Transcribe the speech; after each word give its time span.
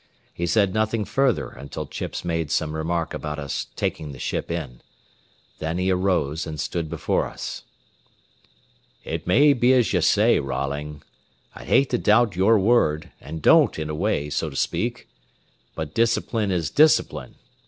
He 0.33 0.47
said 0.47 0.73
nothing 0.73 1.05
further 1.05 1.49
until 1.49 1.85
Chips 1.85 2.25
made 2.25 2.49
some 2.49 2.73
remark 2.73 3.13
about 3.13 3.37
his 3.37 3.65
taking 3.75 4.13
the 4.13 4.17
ship 4.17 4.49
in. 4.49 4.81
Then 5.59 5.77
he 5.77 5.91
arose 5.91 6.47
and 6.47 6.59
stood 6.59 6.89
before 6.89 7.27
us. 7.27 7.61
"It 9.03 9.27
may 9.27 9.53
be 9.53 9.73
as 9.73 9.93
ye 9.93 10.01
say, 10.01 10.39
Rolling. 10.39 11.03
I'd 11.53 11.67
hate 11.67 11.91
to 11.91 11.99
doubt 11.99 12.35
your 12.35 12.57
word, 12.57 13.11
and 13.21 13.43
don't, 13.43 13.77
in 13.77 13.91
a 13.91 13.95
way, 13.95 14.31
so 14.31 14.49
to 14.49 14.55
speak. 14.55 15.07
But 15.75 15.93
discipline 15.93 16.49
is 16.49 16.71
discipline. 16.71 17.35